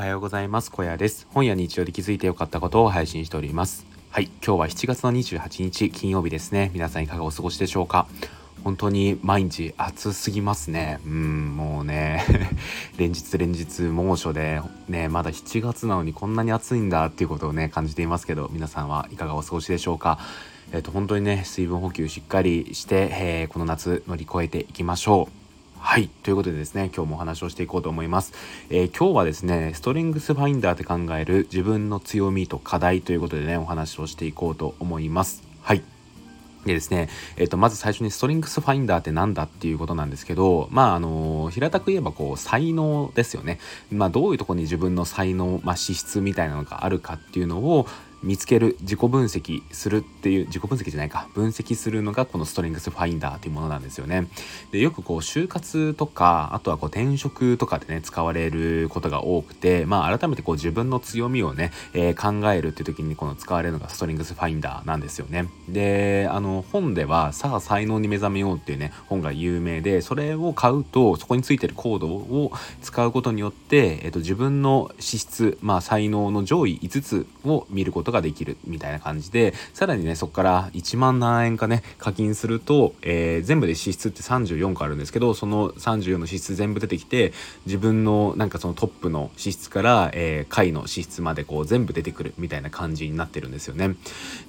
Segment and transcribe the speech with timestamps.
[0.00, 0.70] おはようございます。
[0.70, 1.26] 小屋です。
[1.28, 3.84] 本や日常で気づいてよかったことを配信しております。
[4.08, 4.30] はい。
[4.42, 6.70] 今日は7月の28日金曜日ですね。
[6.72, 8.06] 皆さんいかがお過ごしでしょうか？
[8.64, 11.00] 本当に毎日暑すぎますね。
[11.04, 12.24] うんもうね。
[12.96, 20.18] 連日連日猛暑でねまだ7月なのにこんなに暑いんだっていうことをね感じていますけど皆さんはいかがお過ごしでしょうか？
[20.72, 25.39] えっ、ー、と本当にね水分補給しっかりして、えー、この夏乗り越えていきましょう。
[25.82, 26.08] はい。
[26.08, 28.34] ということでですね、今日もお話をしていこうと思います。
[28.68, 35.42] えー、今日はですね、ストレングスファインダーって考える自分の強みと課題ということでね、お話をしていこうと思います。
[35.62, 35.82] はい。
[36.66, 37.08] でですね、
[37.38, 43.58] えっ、と、まず最初にストリングスファインダーって何だっていうことなんですけど、まあ、あの、平たく言えば、こう、才能ですよね。
[43.90, 47.86] まあ、どういうとこに自分の才能、まあ、資質みたいなのがあるかっていうのを、
[48.22, 51.28] 見つける自己分析するっていう自己分析じゃないか。
[51.34, 54.28] 分析するのがこのストレングスファインダーというものなんですよね。
[54.72, 65.48] でよくこう就活とかあとはこう転職とかでね使われることが多くてまあ改めてこう自分の強みをね、えー、考えるっていう時にこの使われるのがストレングスファインダーなんですよね。
[65.68, 72.52] であの本ではさあ才能に目覚めようっていうね本が有名でそれを買うとそこについてるコードを
[72.82, 87.32] 使うことによって、えー、と自分の資質まあ才能の上位5つを見ることことができるみたいな感じでさらにねそこから1万何円かね課金すると、えー、全部で支出って34個あるんですけどその34の支出全部出てきて
[87.66, 93.94] 自分のなんかそのトップの支出から、えー、下位の支出までこう全部出てくるみたいな感じになってるんですよね。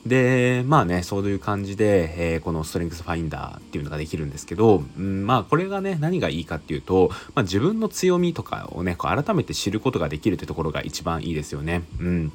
[0.05, 11.83] でまあねそういう感じで、えー、このストレングスファインダーっていうのができるんですけど、うん、まあこれがね何がいいかっていうと、まあ、自分の強みとかをねこう改めて知ることができるってところが一番いいですよね。
[11.99, 12.31] うん。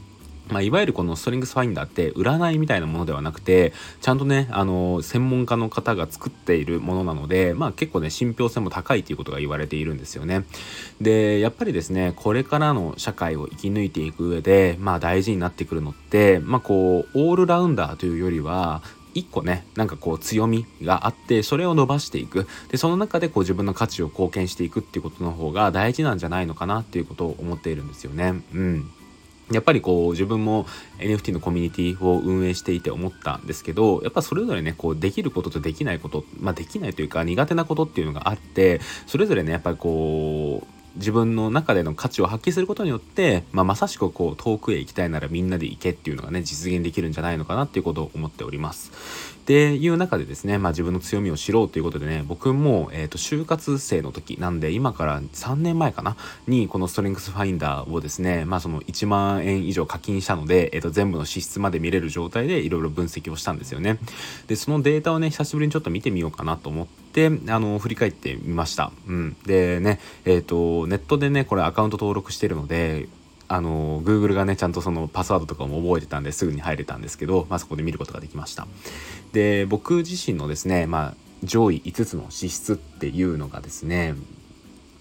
[0.49, 10.45] まあ、いわゆるこのストリングスファインダーって占いみたいなものではなくてちゃんとねあの専門家の方が作っているものなので、まあ、結構ね信憑性も高いということが言われているんですよね。
[11.01, 18.83] でやっぱりですねこれからの社会を生き抜いていく上で、まあ、大事になってくるのって、まあ、こうオールラウンダーというよりは
[19.15, 28.43] 一個ねなんかこう強みがあってそれを伸ばしていくでその中でこう自分の価値を貢献していくっていうことの方が大事なんじゃないのかなっていうことを思っているんですよね。
[28.55, 28.91] うん
[29.53, 30.67] やっぱりこう自分も
[30.99, 49.37] NFT のコミュニティを運営していて思ったんですけどやっぱそれぞれねこうできることとできないことまあできないというか苦手なことっていうのがあってそれぞれねやっぱりこう自分の中での価値を発揮することによって、まあ、まさしくこう遠くへ行きたいならみんなで行けっていうのがね実現できるんじゃないのかなっていうことを思っております。
[49.37, 56.17] っていう中でですね、まあ、自分の強みを知ろうということでね僕も、えーと、就活生の時なんで今から3年前かな
[56.49, 64.01] にこのストレングスファインダーをですね、まあ、その1万円以上課金したので、えーと、全部の支出まで見れる状態でいろいろ分析をしたんですよね
[64.49, 73.09] でそのデータをね久しぶりにちょっと見てみようかなと思ってあの振り返ってみました、うん、でねえっ、ー、とネットでねこれアカウント登録してるので
[73.49, 78.67] あの Google がねちゃんとそのパスワードとかも覚えてたんですぐに入れたんですけど、まあ、そこで見ることができました。
[79.33, 84.15] で僕自身のですね、まあ、上位5つの資質っていうのがですね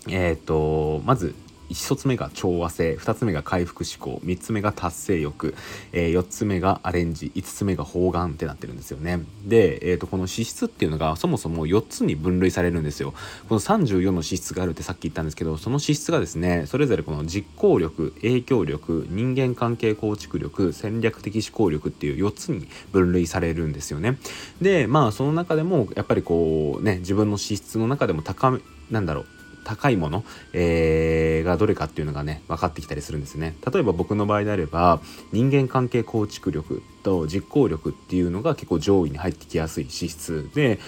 [0.07, 1.35] えっ、ー、とまず
[1.69, 5.55] 1つ目が調和性2つ目が回復思考3つ目が達成欲、
[5.91, 9.23] えー、4つ目がアレンジ5つ目が方眼ってなってるんですよね。
[9.45, 13.13] で、えーと、この資質っていうのがそもそも4つに分類されるんですよ。
[13.47, 24.17] この34の資質があるってさっき言ったんですけどその資質がですねそれぞれこの実行力影響力人間関係構築力戦略的思考力っていう4つに分類されるんですよね。
[24.61, 28.59] でまあその中でもやっぱりこうね自分の資質の中でも高め
[28.91, 29.25] なんだろう
[29.65, 33.55] 高いもの、えー、がどれかっていうのがね分かってきたりするんですね。
[33.71, 35.01] 例えば僕の場合であれば
[35.33, 40.79] 人間関係構築力と実行力っていうのが結構上位に入ってきやすい資質で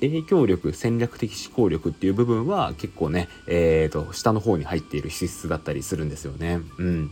[0.00, 6.60] 影響力戦略的思考力っていう部分は結構ねえーと下の方に入っている資質だったりするんですよね。
[6.78, 7.10] うん。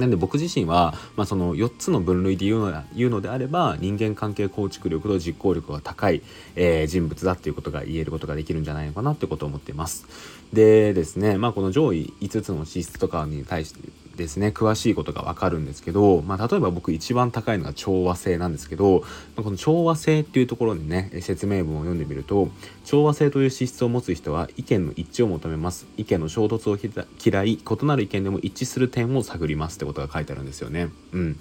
[0.00, 6.22] なんで僕自身は、まあ、その4つの分類で言うの言うのであれば人間関係構築力と実行力が高い、
[6.56, 10.06] えー、人物だっていうことが言えることができるんじゃないのかなってことを思っています。
[10.52, 13.80] でですね、まあ、この上位5つの資質とかに対して
[14.22, 19.00] ですね詳しいことがわかるんですけど、まあ、例えば僕一番高いのが調和性なんですけど、
[19.36, 22.48] まあ、この調和性っていうところにね説明文を読んでみると
[22.84, 26.78] 調和性という資質を持つ人は意見の一致を求めます意見の衝突を
[27.24, 30.88] 嫌い異なる意見でも一致する点を探りますってことが書いてあるんですよね。
[31.12, 31.40] うん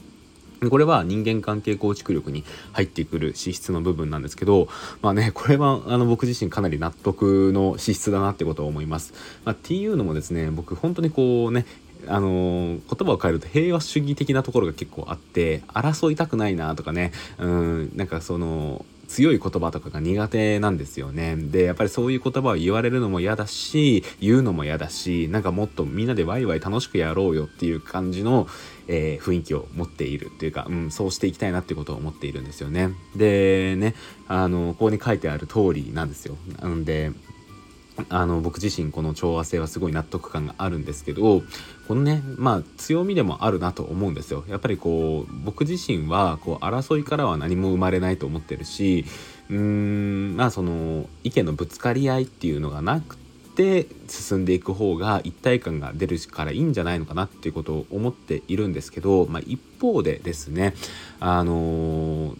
[0.68, 2.44] これは人間関係構築力に
[2.74, 4.68] 入ってくる資質の部分なんですけど、
[5.02, 9.14] まあね、これはあの僕自身かなり納得の資質だなってことを思います。
[9.46, 11.66] まあ、っていうのもですね、僕本当にこうね、
[12.07, 17.12] あの、言葉を変えると平和主義的なところが結構あって争いたくないなとかね。
[17.38, 21.36] うんなんかその強い言葉とかが苦手なんですよね。
[21.36, 28.48] でやっぱりそういう言葉を言われるのも嫌だし言うのも嫌だしなんかもっとみんなでワイワイ楽しくやろうよっていう感じの、
[28.88, 32.92] えー、雰囲気を持っているっていうか、うん、そうしていきたいなってことを思っているんですよね。
[33.16, 33.96] でね
[34.28, 36.38] あのここに書いてある通りなんですよ。
[36.62, 37.12] なんで
[38.10, 41.42] あの僕自身この調和性はすごい納得感があるんですけど
[41.88, 44.44] このねまあ強みでもあるなと思うんですよ。
[44.48, 49.06] やっぱりこう僕自身はこう争いからは何も生まれないと思ってるし
[49.50, 53.18] うーんまあその意見のぶつかり合いっていうのがなく
[53.60, 60.74] て進んでいく方が一体感が出るからいいんじゃないのかなっていうことを思っているんですけど、まあ、一方でですね
[61.19, 62.38] あのー、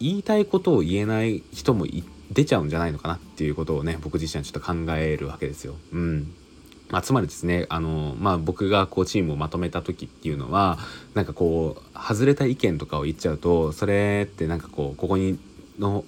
[0.00, 5.76] 言いたいことを言えない人もい出ちゃうんじゃないのかなっていうことをね僕自身はちょっと考えるわけですよ。
[5.92, 6.34] うん
[6.90, 10.78] まあ、つまりですねあの、まあ、僕がこうチームをまとめた時っていうのは
[11.14, 15.38] なんかこう外れた意見とかを言っちゃうとそれってなんかこうここに
[15.78, 16.04] の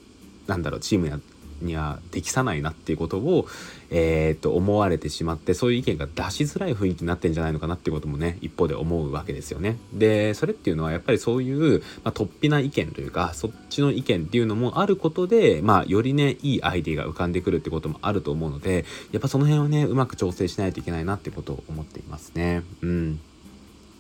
[0.46, 1.19] なんだろうチームや
[1.61, 3.47] には適さないなっていうことを、
[3.91, 9.76] えー、と思われてしまってそういう意見が出しづらい雰囲気になってんじゃないのかなっていうこともね一方で思うわけですよね。
[9.93, 22.62] でそれっていうのはやっぱりそういう、まあ、突飛な意見というかそっちの意見っていうのもあることで、まあ、よりねいいアイデアが浮かんでくるってこともあると思うのでやっぱその辺はねうまく調整しないといけないなってことを思っていますね。
[22.82, 23.20] うん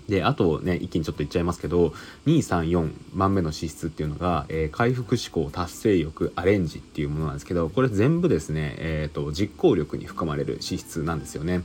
[0.08, 1.92] であとね一気にちょっと言っちゃいますけど
[2.26, 11.62] 234番目の資質っていうのが、えー、回復思考達成欲アレンジっていうものなんですけどこれ全部ですね、えーと、実行力に含まれる資質なんですよね。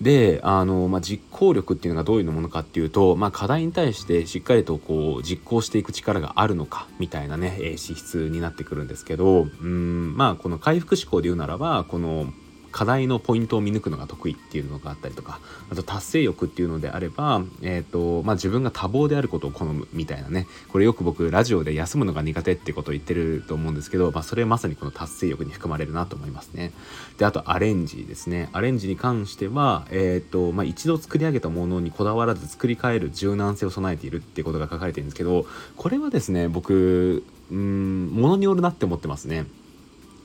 [0.00, 12.32] であの、まあ、実行力っていうのがどういうものかっていうと、まあ、課題に対してしっかりとこう実行していく力があるのかみたいなね、えー、資質になってくるんですけどうんまあこの回復思考で言うならばこの
[12.72, 15.38] 課題のポイントを見抜くのが得意っていうのがあったりとか
[15.70, 20.46] あと達成欲っていうのであれば、えーとまあ、自分が多忙であることを好むみたいなね。
[20.68, 26.72] これよく僕ラジオで休むのが苦手ってことを言ってると思うんですけど、まあ、それまさにこの達成欲に含まれるなと思いますね。
[27.18, 28.48] であとアレンジですね。
[28.52, 35.46] アレンジに関しては、えーとまあ、一度作り上げたものにこだわらず作り変える柔軟性を備えているっていうことが書かれてるんですけど
[35.76, 39.46] これはですね僕うんものによるなって思ってますね。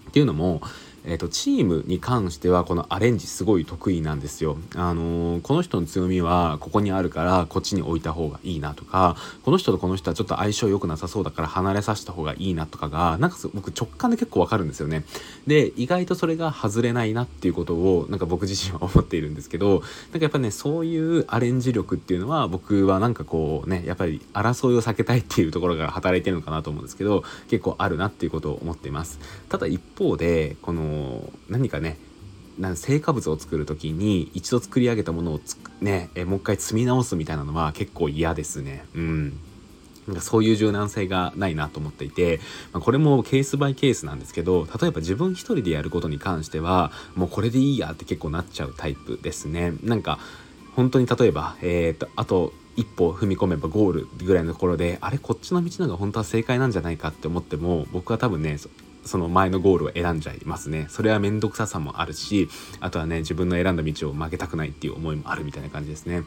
[0.09, 0.61] っていうのも
[1.09, 4.57] えーと、チームに関してはこのアレンジすごい得意なんですよ。
[4.75, 15.05] あのー、この人の強みはここにあるからこっちに置いた方がいいなとかこの人とこの人はちょっと相性良くなさそうだから離れさせた方がいいなとかがなんか僕直感で結構わかるんですよね。
[15.47, 29.19] で意外とそれが外れないなっていうことをなんか僕自身は思っているんですけどなんかやっぱねそういうアレンジ力っていうのは僕はなんかこうねやっぱり争いを避けたいっていうところが働いてるのかなと思うんですけど結構あるなっていうことを思っています。
[29.47, 30.96] ただ一方でこの
[31.49, 31.97] 何かね
[32.59, 35.39] なん成果物を作る時に一度作り上げたものを
[35.81, 38.85] ねえもう一回積み直すみたいなのは結構嫌ですね。
[38.95, 39.39] うん。
[40.07, 42.39] なんかそういう柔軟性がないなと思っていて、
[42.71, 49.73] まあ、これもケースバイケースなんですけど例えば自分一人でやることに関してはもうこれでいいやって結構なっちゃうタイプですね。
[49.83, 50.17] なんか
[50.75, 58.57] 本当に例えばえっ、ー、とあと一歩踏み込めばゴールぐらいのところであれこっちの道の方が本当は正解なんじゃないかって思っても僕は多分ね
[59.07, 60.87] その前のゴールを選んじゃいますね。
[60.89, 62.49] それは面倒くささもあるし
[62.79, 66.23] あとはね自分の選んだ道を曲げたくないっていう思いもあるみたいな感じですね。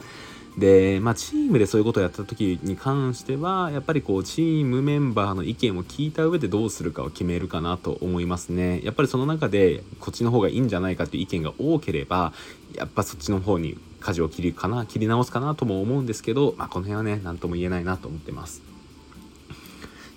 [0.58, 8.80] でまあチームでそういうことをやった時に関してはやっぱりこうチームメンバーの意見を聞いた上でどうするかを決めるかなと思いますね。
[8.82, 12.32] やっぱりその中でこっちの方がいいんじゃないかっていう意見が多ければ
[12.74, 18.69] やっぱそっちの方に舵を切るかな切り直すかなとも思うんですけど、まあ、この辺はね何とも言えないなと思ってます。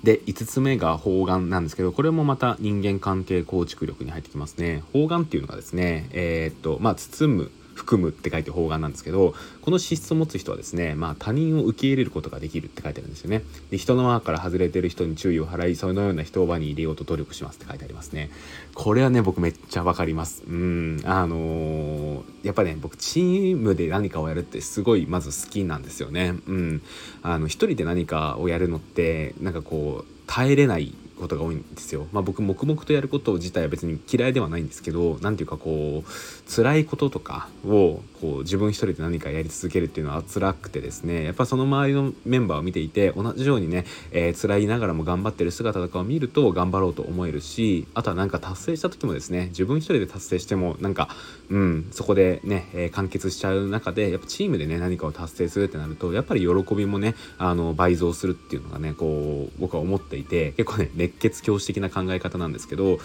[0.03, 4.83] で5つ目が方眼なんですけどこれもまた人間関係構築力に入ってきますね。
[4.91, 13.43] 方眼っていうのがですねえー、っとまあ包む含むって書いて方眼なんですけどこの資質を持つ人はですね、まあ、他人を受け入れることができるって書いてあるんですよね。
[13.71, 18.29] で人の輪から外れてる人に注意を払いそのような人を輪に入れようと努力しますって書いてありますね。
[18.73, 20.43] これはね僕めっちゃわかります。
[20.47, 26.35] うんあのー、やっぱね僕チームで何かをやるってすごいまず好きなんですよね。
[26.47, 26.81] うん
[27.21, 32.07] あの一人で何かをやるのってなんかこう耐えれないことが多いんですよ。
[32.11, 51.09] まあ、僕黙々とやること自体は別に嫌いではないんですけど何ていうかこう辛いこととかをこう自分一人で何かやり続けるっていうのは辛くてですねやっぱその周りのメンバーを見ていて同じようにね、えー、辛いながらも頑張ってる姿とかを見ると頑張ろうと思えるしあとはなんか達成した時もですね自分一人で達成してもなんか
[51.49, 62.95] うんそこでね、えー、完結しちゃう中でやっぱチームでね何かを達成するってなるとやっぱり喜びもねあの倍増するっていうのがねこう僕は思っていて結構ね熱血教師的な考え方なんですけどや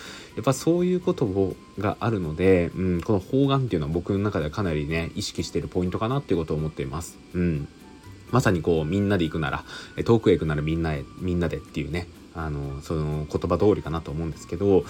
[0.41, 7.19] っぱそういうことをがあるので、うん、この方眼っていうのは僕の中ではかなりね意識しているポイントかなっていうことを思っています。
[7.35, 7.69] うん
[8.31, 9.65] まさにこうみんなで行くなら
[10.05, 14.85] 遠くへ行くならみんなへみんなでっていうねあのその言葉通りかなと思うんですけど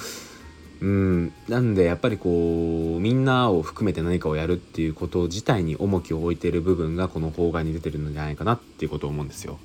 [0.80, 9.58] うんなんでやっぱりこうみんなを含めて何かをやるっていうこと自体に重きを置いている部分がこの法外に出てるんじゃないかなっていうことを思うんですよ。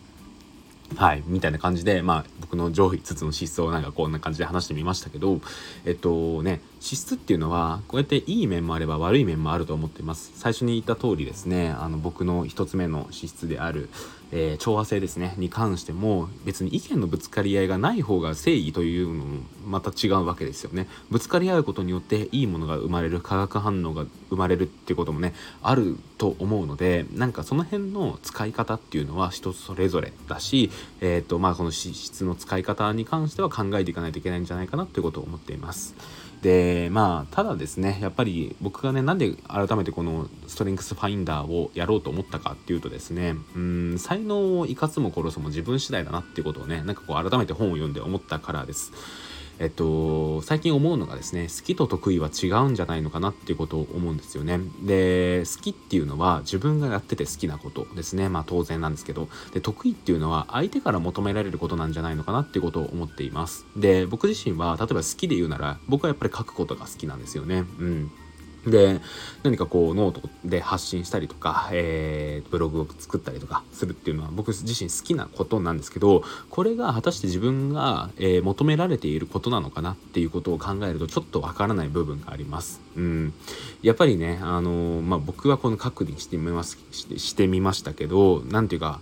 [0.95, 5.41] はい、みたいな感じで、まあ、僕の上位5つの資質をなんかこんな感じで話してみましたけど、
[5.85, 10.31] えっとね、資質っていうのは、こうやっていい面もあれば悪い面もあると思っています。
[10.35, 13.89] 最初に言った通りですね、あの僕の1つ目の資質である、
[14.35, 20.87] えー、調和性ですね、に関しても、別に意見のぶつかり合いがない方が正義というのもまた違うわけですよね。
[21.11, 30.71] ぶつかり合うことによっていいものが生まれる、化学反応が生まれるっていうこともね、あると思うので、なんかその辺の使い方っていうのは人それぞれだし、
[31.01, 35.93] えっ、ー、と、まあこの資質の使い方に関しては考えていかないといけないんじゃないかなということを思っています。
[36.43, 48.91] でまあただですねやっぱり僕がねなんで改めてこのストレングスファインダーをやろうと思ったかっていうとですねうん才能を生かすも殺すも自分次第だなっていうことをねなんかこう改めて本を読んで思ったからです。
[49.59, 54.59] えっと、最近思うのがですね好きと得意は違うんじゃないのかなっていうことを思うんですよね。
[54.81, 58.29] で好きっていうのは自分がやってて好きなことですね。
[58.29, 59.29] まあ当然なんですけど。
[59.53, 63.65] で得意っていうのは相手から求められることなんじゃないのかなっていうことを思っています。
[63.75, 67.65] で僕自身は例えば好きで言うなら僕はやっぱり書くことが好きなんですよね。
[67.79, 68.11] うん。
[68.65, 69.01] で
[69.43, 82.81] 何かこうノートで発信したりとか、えー、ブログを作ったりとかするっていうのは僕自身好きなことなんですけどこれが果たして自分が、えー、求められていることなのかなっていうことを考えるとちょっとわからない部分があります。
[82.95, 83.33] うん、
[83.81, 89.01] やっぱりね、あのー、まあ、僕はこの確認してみますしてしてみましたけど何ていうか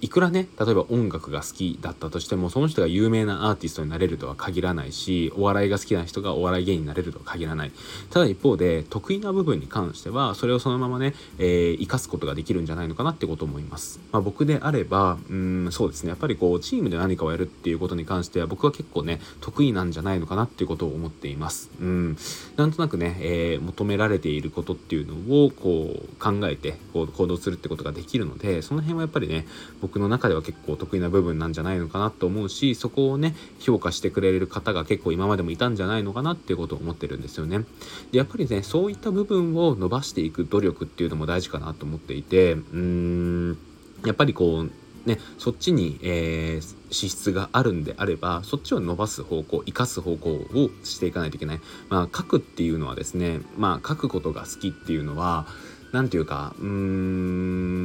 [0.00, 7.72] いくらね例えば音楽が好きだったとしてもその人が有名なアーティストになれるとは限らないしお笑いが好きな人がお笑い芸人になれるとは限らない。
[8.10, 16.10] ただ一方で得意な部分に関してはそれをそのままね、えー、生かすことができるんじゃないのかなってことを思います、まあ、僕であればうんそうですね。
[16.10, 21.70] やっぱりこうチームで何かをやるっていうことに関しては僕は結構ね得意なんじゃないのかなっていうことを思っています。
[21.80, 22.16] うん。
[22.56, 29.46] なんとなくね、えー、求められていることっていうのをこう考えてこう行動するってことができるのでその辺はやっぱりね
[29.80, 37.64] 僕の中では結構得意な部分なんじゃないのかなと思うしそこをね評価してくれる方が結構今までもいたんじゃないのかなっていうことを思ってるんですよね。
[38.12, 43.58] でやっぱりねそういった部分を伸ばしていく努力っていうのも大事かなと思っていてうーん
[44.04, 44.70] やっぱりこう
[45.06, 55.46] ね、そっちに、えー、資質があるんであればそっちを伸ばす方向生かす方向をしていかないといけない、まあ、書くっていうのはですね、まあ、書くことが好きっていうのは
[55.92, 56.66] 何て言うかうー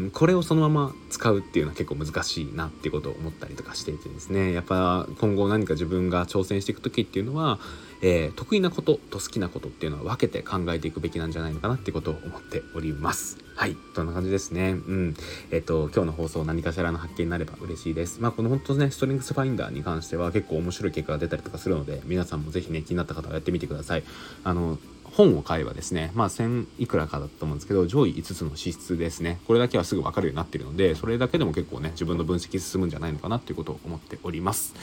[0.07, 4.53] んこれをそのまま使うっていうのは結構難しいなっていうことを思ったりとかしていてですね。
[4.53, 7.59] やっぱ今後何か自分が挑戦していく時っていうのは、
[8.01, 13.37] えー、得意なことと好きなことっていうのは分けて考えていくべきなんじゃないのかなっていうことを思っております。
[13.55, 14.71] はいそんな感じですね。
[14.71, 15.15] うん。
[15.51, 18.21] えっ、ー、と今日の放送何かしらの発見になれば嬉しいです。
[18.21, 24.03] まあこの本当ねストリングスファインダーに関しては結構面白い結果が出たりとかするので皆さんもぜひね気になった方はやってみてください。
[24.43, 24.77] あの
[25.11, 29.39] 本を買えばですね、まあ1000いくらかだと思うんですけど、上位5つの資質ですね。
[29.47, 34.73] これだけはすぐ分かるようになってるので、それだけでも結構ね、自分の分析進むんじゃないのかなっていうことを思っております。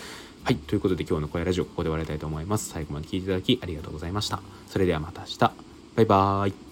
[0.45, 0.57] はい。
[0.57, 2.71] ということで今日の声ラジオここで終わりたいと思います。
[2.71, 4.43] 最後まで聞いていただきありがとうございました。
[4.69, 5.38] それではまた明日。
[5.97, 6.72] バイバーイ。